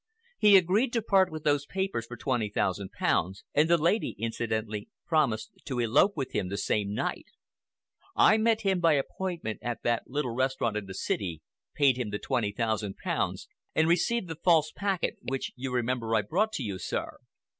[0.39, 4.89] He agreed to part with the papers for twenty thousand pounds, and the lady incidentally
[5.05, 7.27] promised to elope with him the same night.
[8.15, 11.43] I met him by appointment at that little restaurant in the city,
[11.75, 16.23] paid him the twenty thousand pounds, and received the false packet which you remember I
[16.23, 17.19] brought to you, sir.